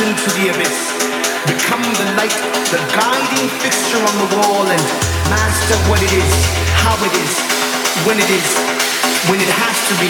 Into 0.00 0.16
to 0.16 0.30
the 0.30 0.48
abyss. 0.48 0.92
Become 1.44 1.82
the 1.82 2.14
light, 2.16 2.32
the 2.72 2.80
guiding 2.96 3.48
fixture 3.60 4.00
on 4.00 4.16
the 4.16 4.34
wall 4.34 4.64
and 4.66 4.80
master 5.28 5.76
what 5.90 6.00
it 6.00 6.10
is, 6.10 6.32
how 6.72 6.96
it 7.04 7.12
is, 7.12 7.36
when 8.06 8.16
it 8.16 8.30
is, 8.30 8.48
when 9.28 9.40
it 9.40 9.50
has 9.60 9.76
to 9.88 9.94
be. 10.00 10.08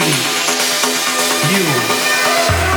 You. 1.51 2.70